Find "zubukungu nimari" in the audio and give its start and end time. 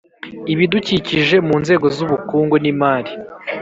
1.95-3.11